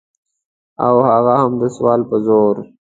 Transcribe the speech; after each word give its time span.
او 0.85 0.95
هغه 1.09 1.33
هم 1.41 1.51
د 1.61 1.63
سوال 1.75 2.01
په 2.09 2.15
زور. 2.25 2.55